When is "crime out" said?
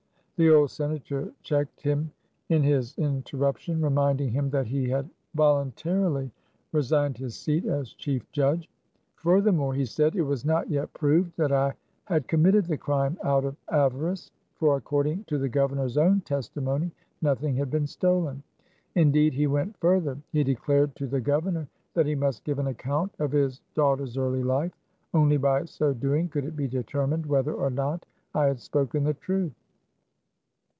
12.79-13.45